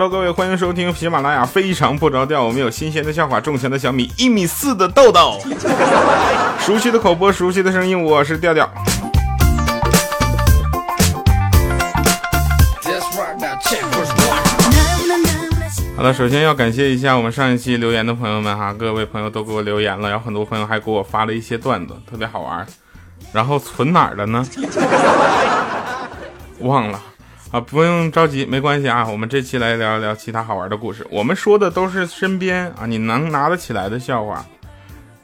[0.00, 5.40] Hello，各位，欢迎收听喜马拉雅非常不着调，我们有新鲜的笑话，重钱的小米，一米四的豆豆，
[6.60, 8.64] 熟悉的口播，熟悉的声音，我是调调。
[15.96, 22.64] 好了，首先要感谢一下我们上一期留言的朋友们哈，各位朋友都给我留言了，有很多朋友还给我发了一些段子，特别好玩。
[23.32, 24.46] 然后存哪儿了呢？
[26.62, 27.00] 忘了
[27.50, 29.06] 啊，不用着急，没关系啊。
[29.08, 31.06] 我们这期来聊一聊其他好玩的故事。
[31.10, 34.44] 我们说的都是身边啊，你能拿得起来的笑话，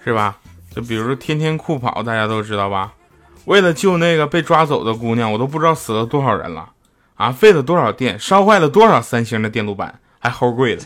[0.02, 0.36] 是吧？
[0.74, 2.92] 就比如说天天酷跑，大家都知道吧？
[3.44, 6.70] 为了救那个被抓走的姑娘，我都不知道死了多少人了
[7.16, 10.00] 啊，费了多少电，烧坏了多少三星的电路板。
[10.18, 10.82] 还齁贵的，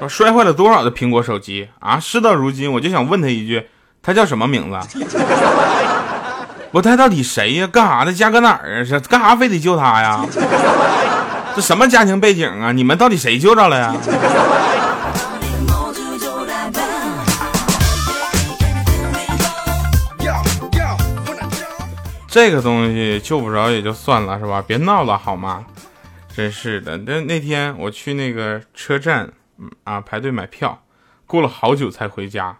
[0.00, 2.00] 我摔坏了多少的苹果手机啊！
[2.00, 3.66] 事到如今，我就想问他一句，
[4.00, 4.78] 他叫什么名字？
[6.72, 7.66] 不，他到底谁呀？
[7.66, 8.12] 干啥的？
[8.12, 8.84] 家搁哪儿啊？
[8.84, 10.24] 是干啥非得救他呀？
[11.56, 12.70] 这什么家庭背景啊？
[12.70, 13.94] 你们到底谁救着了呀？
[22.28, 24.62] 这个东西救不着也就算了，是吧？
[24.64, 25.64] 别闹了，好吗？
[26.32, 29.28] 真是的，那那天我去那个车站，
[29.82, 30.80] 啊，排队买票，
[31.26, 32.56] 过了好久才回家，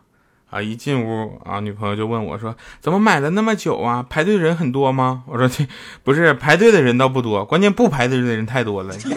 [0.51, 4.05] 啊，一进屋啊，女朋友就问我说：“怎么买了那么久啊？
[4.09, 5.67] 排队人很多吗？”我说：“这
[6.03, 8.95] 不是排队的人倒不多，关键不排队的人太多了。”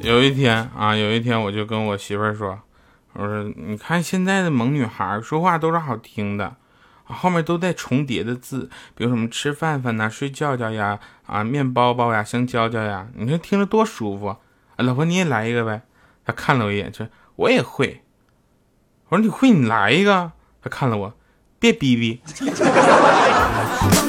[0.00, 2.58] 有一天啊，有一天我就跟我媳妇儿说。
[3.14, 6.54] 我说：“你看现在的萌女孩说话都是好听的，
[7.08, 14.38] 后面都带重叠的字，比如什么吃饭饭呐、睡觉觉呀、啊面包包呀、香蕉蕉呀，你说听着多舒服啊。
[14.76, 15.82] 老婆你也来一个呗。”
[16.24, 18.02] 他看了我一眼，说：“我也会。”
[19.08, 20.32] 我说：“你会，你来一个。”
[20.62, 21.14] 他看了我，
[21.58, 22.20] 别逼逼。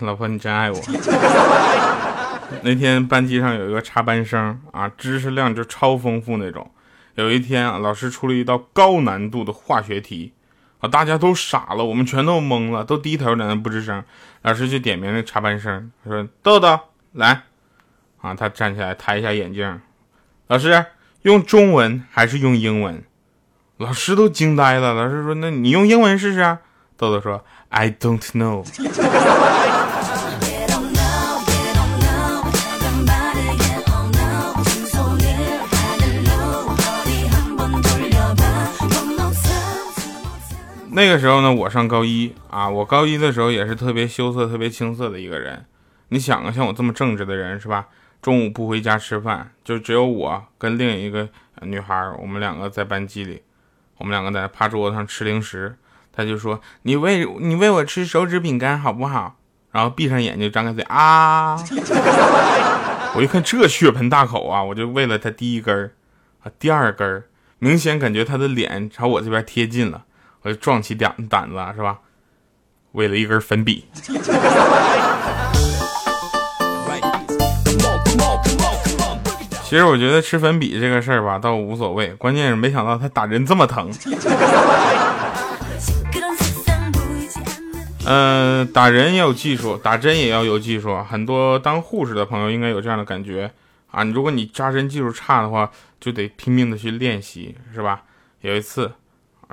[0.00, 0.80] 老婆，你真爱我。
[2.62, 6.70] 那天班级上有一个插班生啊，知识量就超丰富那种。
[7.14, 10.32] 有一天啊，老师出了一道高难度的化学题
[10.80, 14.02] 啊，大家都傻了，我们全都懵了，都低头在那不吱声。
[14.42, 16.78] 老师就点名那插班生，他说：“豆豆
[17.12, 17.42] 来。”
[18.20, 19.80] 啊，他站起来抬一下眼镜，
[20.48, 20.86] 老师
[21.22, 23.02] 用中文还是用英文？
[23.76, 24.92] 老师都惊呆了。
[24.92, 26.58] 老师说：“那你用英文试试。”
[26.98, 27.44] 豆豆说。
[27.72, 28.64] I don't know。
[41.00, 45.64] 那个时候呢，我上高一啊，我高一的时候也是特别羞涩、特别青涩的一个人。
[46.08, 47.86] 你想啊，像我这么正直的人是吧？
[48.20, 51.26] 中午不回家吃饭，就只有我跟另一个
[51.62, 53.40] 女孩，我们两个在班级里，
[53.96, 55.74] 我们两个在趴桌子上吃零食。
[56.12, 59.36] 他就说：“你喂你喂我吃手指饼干好不好？”
[59.72, 61.56] 然后闭上眼睛，张开嘴啊！
[63.16, 65.92] 我一看这血盆大口啊，我就喂了他第一根儿
[66.42, 67.24] 啊，第二根儿，
[67.58, 70.04] 明显感觉他的脸朝我这边贴近了，
[70.42, 71.98] 我就壮起胆胆子是吧？
[72.92, 73.84] 为了一根粉笔。
[79.62, 83.88] 其实我觉得吃粉笔这个事儿吧，倒无所谓，关键是没想到他打人这么疼。
[88.04, 91.00] 嗯，打人也有技术，打针也要有技术。
[91.04, 93.52] 很多当护士的朋友应该有这样的感觉
[93.92, 94.02] 啊！
[94.02, 95.70] 如果你扎针技术差的话，
[96.00, 98.02] 就得拼命的去练习，是吧？
[98.40, 98.90] 有一次，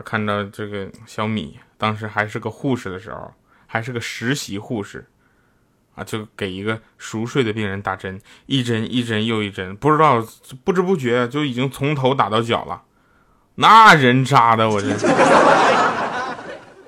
[0.01, 3.31] 看到这个小米，当时还是个护士的时候，
[3.65, 5.07] 还是个实习护士
[5.95, 10.23] 啊，就给一个熟睡的病人打针，一针一针又一针，不知道
[10.63, 12.81] 不知不觉就已经从头打到脚了，
[13.55, 14.87] 那人扎的我这。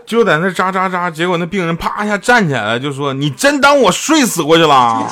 [0.05, 5.07] 就在那扎扎扎，结果那病人啪一下站起来了，就说：“你真当我睡死过去了？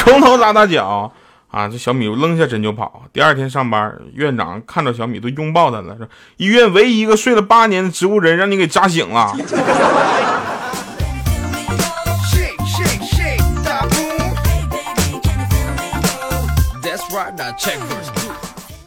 [0.00, 1.12] 从头扎到脚
[1.50, 3.02] 啊！”这小米扔下针就跑。
[3.12, 6.08] 第二天上班，院长看到小米都拥抱他了，说
[6.38, 9.34] ：“医院唯一一个睡了八年的植物人，让你给扎醒了。”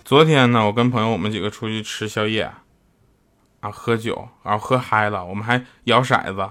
[0.03, 2.51] 昨天呢，我跟朋友我们几个出去吃宵夜。
[3.59, 6.49] 啊，喝酒，然后喝嗨了，我们还摇骰子，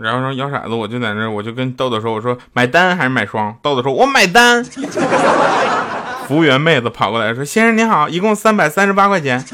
[0.00, 3.56] 然后说摇骰子，我就在那，我就跟豆豆说，我说买单还是买双？
[3.62, 4.64] 豆豆说，我买单。
[6.26, 9.44] 服务员妹子跑过来说，先生您好，一共三百三十八块钱。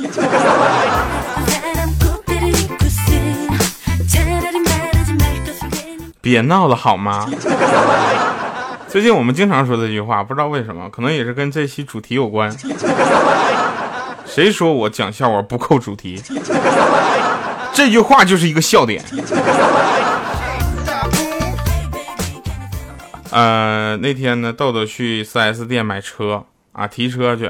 [6.22, 7.26] 别闹了好吗？
[8.86, 12.54] 最近我们经常说这句话，不知道为什么，可能也是跟这期主题有关。
[14.26, 16.22] 谁说我讲笑话不扣主题？
[17.72, 19.04] 这句话就是一个笑点。
[23.32, 27.46] 呃，那天呢，豆豆去 4S 店买车啊，提车去，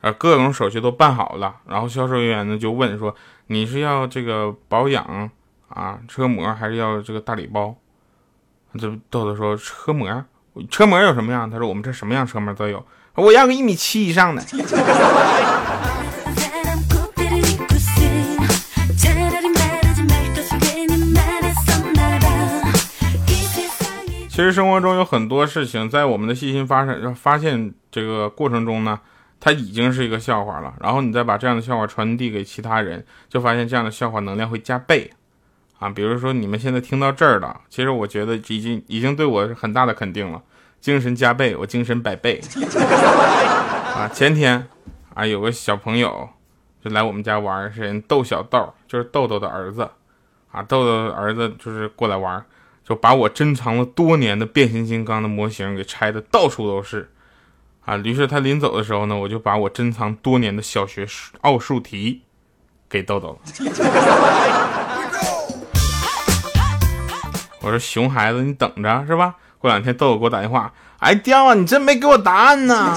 [0.00, 3.14] 啊，各种手续都办好了，然后销售人员呢就问说
[3.48, 5.30] ：“你是要这个保养
[5.68, 7.74] 啊，车模还是要这个大礼包？”
[8.78, 10.24] 这豆豆说：“车模，
[10.70, 12.84] 车模有什么样？”他说：“我们这什么样车模都有，
[13.14, 14.42] 我要个一米七以上的。”
[24.38, 29.00] 其实生活中有很多事情，在我们的细心发生发现这个过程中呢，
[29.40, 30.72] 它已经是一个笑话了。
[30.78, 35.10] 然后你再把这样的笑话传递给其他人，就发现这样的笑话能量会加倍
[35.80, 35.90] 啊。
[35.90, 40.40] 比如说你们现在听到这儿了，其实我觉得已经已经对我是很大的肯定了，
[40.80, 42.40] 精神加倍，我精神百倍
[43.96, 44.06] 啊。
[44.14, 44.68] 前天
[45.14, 46.28] 啊，有个小朋友
[46.80, 49.90] 就来我们家玩，是人逗小豆，就是豆豆的儿子
[50.52, 52.40] 啊，豆豆的儿子就是过来玩。
[52.88, 57.10] 就把我珍藏了多年的变形金刚的模型给拆的到处都是，
[57.84, 57.98] 啊！
[57.98, 61.06] 于是他临走的时候呢，我就把我珍藏多年的小学
[61.42, 62.22] 奥数题
[62.88, 63.38] 给豆豆了。
[67.60, 69.34] 我说：“熊孩子，你等着是吧？
[69.58, 72.96] 过两天豆豆给我打电话，哎，雕啊，你真没给我答案呢。”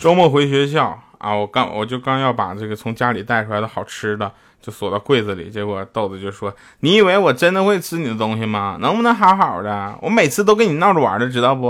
[0.00, 4.32] 周末回学校啊，我刚我就刚要把这个从家里带出来的好吃的
[4.62, 8.78] 就锁到柜子里，结果豆子就说：“你以为我真的会吃你的东西吗？
[8.80, 9.94] 能不能好好的？
[10.00, 11.68] 我每次都跟你闹着玩的，知道不？”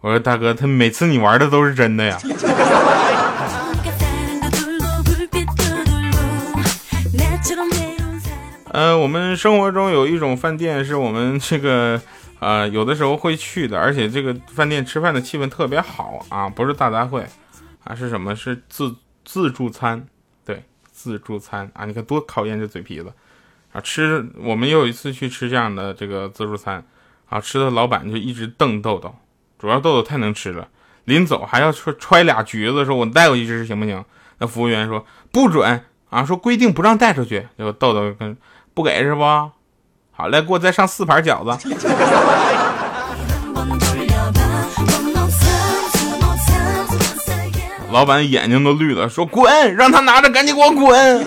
[0.00, 2.18] 我说：“大哥，他每次你玩的都是真的呀。
[8.72, 12.00] ”呃，我们生活中有一种饭店是我们这个。
[12.42, 17.24] 呃，有的时候会去的，而且这个饭店吃饭的气氛特别好啊，不是大杂烩，
[17.84, 18.34] 啊是什么？
[18.34, 20.04] 是自自助餐，
[20.44, 23.12] 对，自助餐啊，你看多考验这嘴皮子
[23.72, 23.80] 啊！
[23.80, 26.84] 吃，我们有一次去吃这样的这个自助餐，
[27.28, 29.14] 啊，吃的老板就一直瞪豆豆，
[29.56, 30.66] 主要豆豆太能吃了，
[31.04, 34.04] 临走还要揣揣俩橘子，说我带回去吃行不行？
[34.38, 38.36] 那服务员说不准啊，说规定不让带出去，结果豆豆跟
[38.74, 39.22] 不给是不？
[40.22, 41.50] 好嘞，给我再上四盘饺子。
[47.90, 51.26] 老板眼睛都绿了，说滚，让他拿着，赶紧给我滚。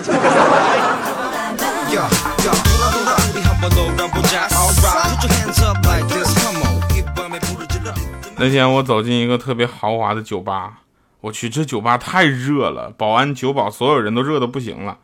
[8.38, 10.78] 那天我走进一个特别豪华的酒吧，
[11.20, 14.96] 我去，这酒吧太热了，保安、酒保所有人都热的不行了。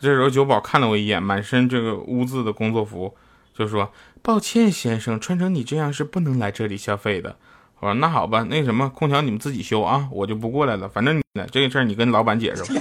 [0.00, 3.14] 这时候酒保看了我一眼，满身这个污渍的工作服。
[3.56, 7.36] 就说抱歉，先生，穿成你这样是不能来这里消费的。
[7.78, 10.88] 我说那好吧，那什么，空调你们自己修啊，我就不过来了。
[10.88, 11.22] 反正你
[11.52, 12.68] 这个事儿你跟老板解释吧。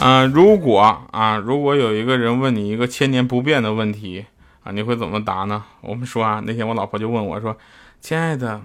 [0.00, 0.80] 啊，如果
[1.10, 4.24] 啊，如果有一个人问你一个千年不变的问题
[4.64, 5.62] 啊，你会怎么答呢？
[5.82, 7.56] 我们说啊，那天我老婆就问我说，
[8.00, 8.60] 亲爱的。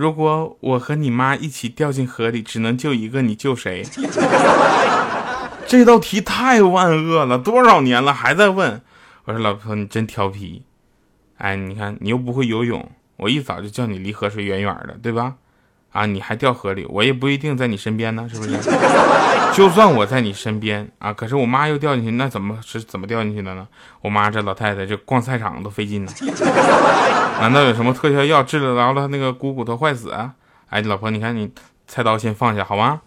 [0.00, 3.84] 如果我和你妈一起掉进河里，只能救一个，你救谁？
[5.68, 8.80] 这道题太万恶了，多少年了还在问。
[9.26, 10.62] 我说老婆，你真调皮。
[11.36, 15.34] 哎，你看你又不会游泳，我一早就叫你离河水远远的，对吧？
[15.92, 18.56] 啊，你还掉河里，我也不一定在你身边呢，是不是？
[19.52, 23.66] 就算我在你身边啊，可是我妈又掉进去，那怎么是怎么掉进去的呢？
[24.00, 26.12] 我妈这老太太就逛菜场都费劲呢。
[27.42, 30.32] 难道有什么特效药治得了了那个股骨头坏死啊？
[30.68, 31.50] 哎，老婆，你看你
[31.88, 33.00] 菜刀先放下好吗？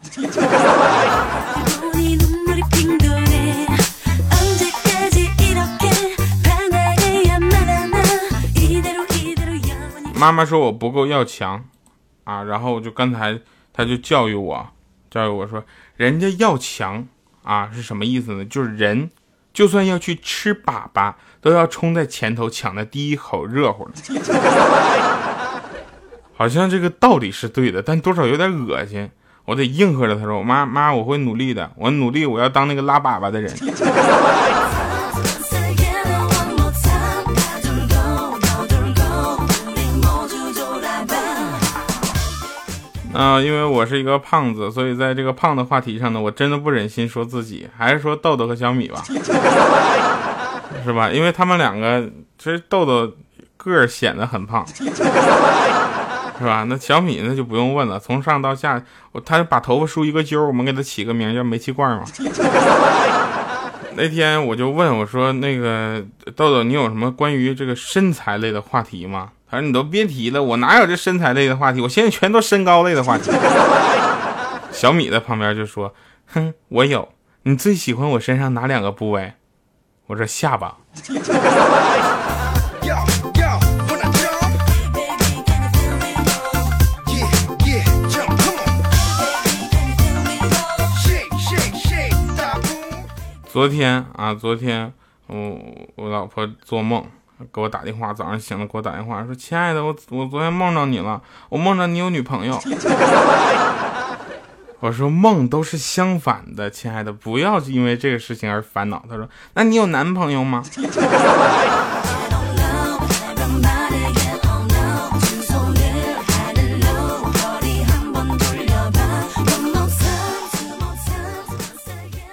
[10.16, 11.64] 妈妈说我不够要强。
[12.24, 13.40] 啊，然后就刚才
[13.72, 14.68] 他就教育我，
[15.10, 15.64] 教育我说，
[15.96, 17.06] 人家要强
[17.44, 18.46] 啊是什么意思呢？
[18.46, 19.10] 就是人
[19.54, 23.92] 就算要去吃粑粑，都要冲在前头抢的第一口热乎的。
[26.36, 29.10] 好像这个道理是对的，但多少有点恶心。
[29.46, 33.54] 我得应和着他说，妈妈，我会努力的，我努力，我要当那个拉粑粑的人。
[43.14, 49.04] 啊，因为我是一个胖子，所以在这个胖的话题上呢，我真的不忍心说自己，还是说豆豆和小米吧。
[50.84, 51.10] 是吧？
[51.10, 53.10] 因为他们两个其实豆豆
[53.56, 54.84] 个儿显得很胖，是
[56.44, 56.66] 吧？
[56.68, 62.04] 那小米那就不用问了，从上到下，我他把头发梳一个揪，我们给他起个名叫煤气罐嘛。
[63.96, 66.04] 那天我就问我说：“那个
[66.36, 71.80] 豆豆，你有什么关于这个身材类的话题吗？”他说：“你都别提了，我哪有这身材类的话题？
[71.80, 73.30] 我现在全都身高类的话题。
[74.74, 75.94] ”小米在旁边就说
[76.34, 77.10] ：“哼，我有。
[77.44, 79.34] 你最喜欢我身上哪两个部位？”
[80.10, 80.78] 我说：“下巴。”
[93.52, 94.92] 昨天啊，昨天
[95.28, 95.56] 我
[95.94, 97.06] 我老婆做梦
[97.52, 102.58] 给我打电话，早上醒了给我打电话说：“亲爱的，我我昨天梦到你了，我梦到你有女朋友。
[104.80, 109.04] ”我说梦都是相反的，亲爱的，不要因为这个事情而烦恼。
[109.10, 110.64] 他说：“那你有男朋友吗？”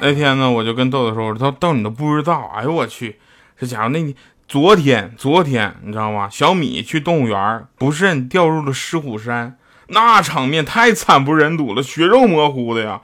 [0.03, 3.21] 那天呢，我就跟豆豆说：“我说豆豆，你都不知道，哎呦我去，
[3.59, 4.17] 这家伙那你
[4.51, 6.29] 昨天昨天你知道吗？
[6.29, 13.01] 小米去动物园不慎掉入了狮虎山，那场面太惨不忍睹了，血肉模糊的呀！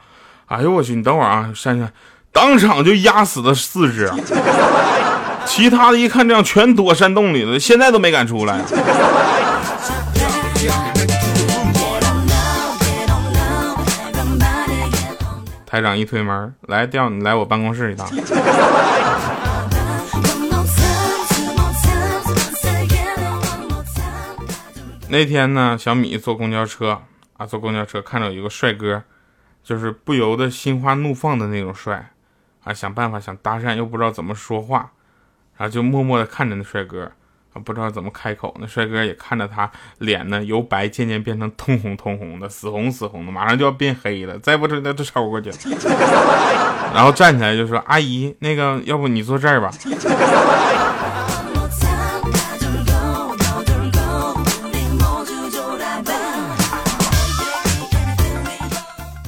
[0.47, 1.93] 哎呦我去，你等会儿啊，珊珊，
[2.33, 4.13] 当场就压死了四只，
[5.47, 8.61] 其他的一看这样全躲山洞里了，现在都没敢出来。”
[15.65, 18.09] 台长一推门，来调你来我办公室一趟。
[25.09, 27.01] 那天呢，小米坐公交车
[27.37, 29.03] 啊，坐公交车看到有一个帅哥，
[29.63, 32.11] 就是不由得心花怒放的那种帅
[32.65, 34.91] 啊，想办法想搭讪，又不知道怎么说话，
[35.57, 37.05] 然后就默默的看着那帅哥
[37.53, 37.63] 啊。
[37.65, 45.57] 不知道怎么开口，那帅哥也看着他脸呢，由白渐渐变成通红通红的，死红死红的，马上就要变黑了，再不那就抽过去了。
[46.93, 49.71] 然后站起来就说：“阿姨，那个要不你坐这儿吧。”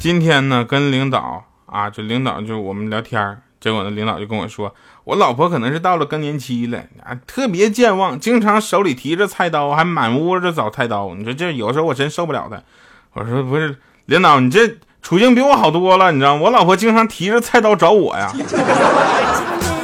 [0.08, 3.42] 今天呢，跟领导啊，就领导就我们聊天。
[3.60, 4.74] 结果呢，领导就跟我说，
[5.04, 11.14] 我老婆可能是到了更年期了啊，特别健忘，经常手里提着菜刀，还满屋子找菜刀。
[11.14, 12.58] 你说这有时候我真受不了他。
[13.12, 18.32] 我说不是，领导，你这处境比我好多了，你知道吗我老婆经常提着菜刀找我呀。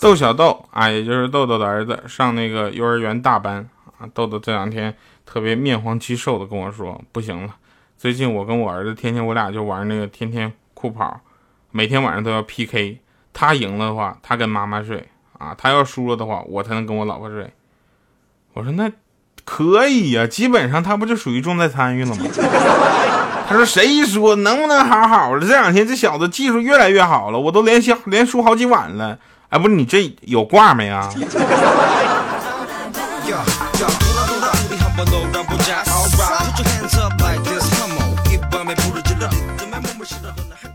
[0.00, 4.08] 豆小豆啊，也就是豆豆的儿子，上那个幼儿园大班啊。
[4.14, 4.94] 豆豆这两天
[5.26, 7.54] 特别面黄肌瘦的跟我说：“不行了，
[7.96, 11.20] 最近我跟我儿子天天我俩就玩那个天天酷跑，
[11.72, 13.00] 每天晚上都要 PK。
[13.32, 17.52] 他赢了的话，他跟妈妈睡啊；他要输了的话，我才能跟我老婆睡。”
[18.54, 18.90] 我说：“那
[19.44, 22.24] 可以呀，基本上他不就属于重在参与了吗？”
[23.48, 25.40] 他说：“谁说能不能好好的？
[25.40, 29.18] 这两天这小子技术越来越好了，我都连续连输好几晚了。”
[29.50, 31.10] 哎，不是你这有挂没啊？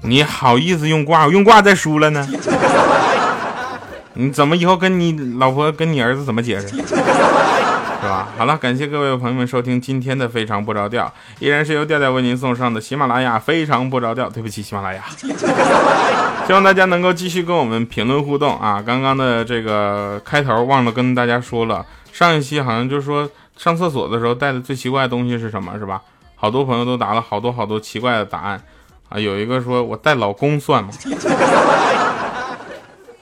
[0.02, 1.26] 你好意思用挂？
[1.26, 2.28] 我用挂再输了呢？
[4.14, 6.68] 你怎么以后跟你老婆、跟你儿子怎么解释？
[8.04, 8.28] 是吧？
[8.38, 14.30] 好了，感谢各位朋友们收听今天的非常不着调，依然是由调调为您送上的喜马拉雅非常不着调。
[14.30, 15.04] 对不起，喜马拉雅，
[16.46, 18.84] 希望大家能够继续跟我们评论互动啊！
[18.86, 26.02] 刚刚的这个开头忘了跟大家说了，上一期好像就是说上厕所的时候带的最奇怪的东西是什么，是吧？
[26.36, 28.62] 好多朋友都答了好多好多奇怪的答案
[29.08, 29.18] 啊！
[29.18, 30.90] 有一个说我带老公算吗？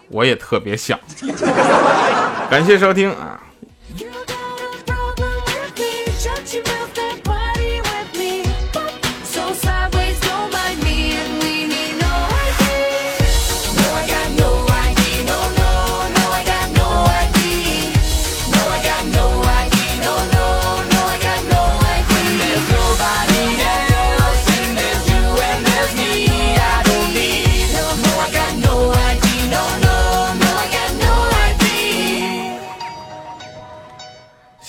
[0.09, 0.99] 我也特别想。
[2.49, 3.30] 感谢收听啊！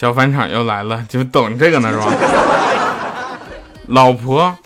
[0.03, 3.39] 小返场又来了，就等这个呢是吧？
[3.87, 4.59] 老婆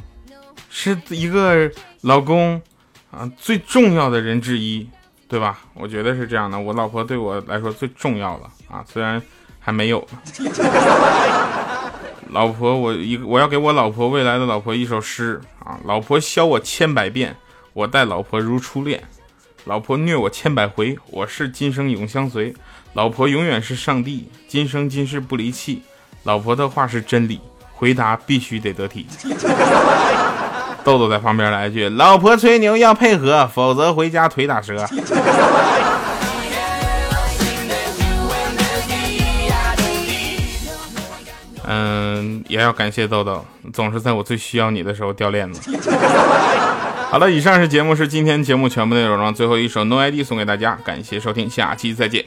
[0.71, 2.59] 是一个老公
[3.11, 4.89] 啊最重要的人之一，
[5.29, 5.59] 对吧？
[5.75, 8.83] 我觉得是这样的，我老婆对我来说最重要了啊。
[8.91, 9.21] 虽然
[9.61, 10.09] 还没有。
[12.31, 15.79] 老婆，我一我要给我老婆未来的老婆一首诗啊！
[15.85, 17.37] 老婆削我千百遍，
[17.75, 18.99] 我待老婆如初恋；
[19.67, 22.55] 老婆虐我千百回，我是今生永相随。
[22.93, 25.83] 老婆永远是上帝，今生今世不离弃。
[26.23, 27.41] 老婆的话是真理，
[27.73, 29.09] 回答必须得得体。
[30.85, 34.87] 豆豆在旁边来一句：“老婆吹牛要配合，否则回家腿打折。
[41.67, 45.77] ”嗯，也要感谢豆豆，总是在我最需要你的时候掉链子。
[47.17, 49.33] 好了，以上是节目，是今天节目全部内容了。
[49.33, 52.23] 最后一首 No ID 送给大家，感谢收听，下期再见。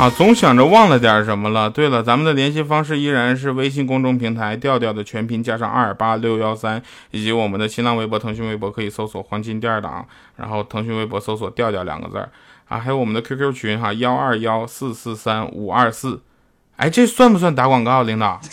[0.00, 1.68] 啊，总想着忘了点什么了。
[1.68, 12.30] 对了，咱们的联系方式依然是微信公众平台调调的全拼加上二八六幺三，以及我们的新浪微博、腾讯微博可以搜索黄金第二档，然后腾讯微博搜索调调两个字儿
[12.68, 16.22] 啊，还有我们的 QQ 群哈幺二幺四四三五二四，
[16.76, 18.40] 哎，这算不算打广告，领导？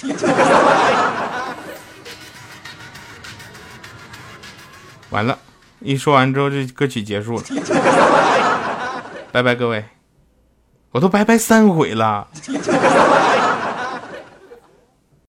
[5.11, 5.39] 完了，
[5.79, 7.43] 一说完之后，这歌曲结束了，
[9.31, 9.85] 拜拜各位。
[10.97, 12.27] 我都拜拜三回了。